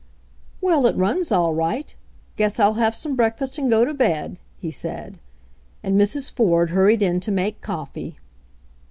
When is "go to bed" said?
3.69-4.39